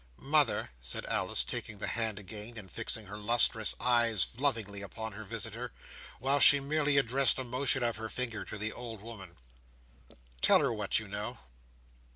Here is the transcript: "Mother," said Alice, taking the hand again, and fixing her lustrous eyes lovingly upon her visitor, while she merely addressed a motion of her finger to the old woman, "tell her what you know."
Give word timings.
"Mother," 0.17 0.71
said 0.81 1.05
Alice, 1.05 1.43
taking 1.43 1.77
the 1.77 1.85
hand 1.85 2.17
again, 2.17 2.57
and 2.57 2.71
fixing 2.71 3.05
her 3.05 3.17
lustrous 3.19 3.75
eyes 3.79 4.25
lovingly 4.39 4.81
upon 4.81 5.11
her 5.11 5.23
visitor, 5.23 5.71
while 6.19 6.39
she 6.39 6.59
merely 6.59 6.97
addressed 6.97 7.37
a 7.37 7.43
motion 7.43 7.83
of 7.83 7.97
her 7.97 8.09
finger 8.09 8.43
to 8.45 8.57
the 8.57 8.73
old 8.73 9.01
woman, 9.03 9.37
"tell 10.41 10.57
her 10.59 10.73
what 10.73 10.97
you 10.97 11.07
know." 11.07 11.37